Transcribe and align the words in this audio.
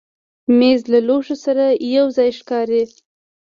مېز 0.57 0.81
له 0.91 0.99
لوښو 1.07 1.35
سره 1.45 1.65
یو 1.95 2.05
ځای 2.17 2.29
ښکاري. 2.39 2.83